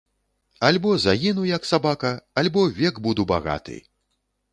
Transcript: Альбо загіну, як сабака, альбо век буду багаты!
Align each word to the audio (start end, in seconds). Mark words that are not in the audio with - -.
Альбо 0.69 0.97
загіну, 1.01 1.45
як 1.49 1.65
сабака, 1.71 2.11
альбо 2.43 2.63
век 2.79 2.99
буду 3.09 3.27
багаты! 3.33 3.77